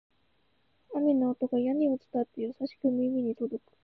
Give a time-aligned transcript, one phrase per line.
[0.95, 3.71] 雨の音が屋根を伝って、優しく耳に届く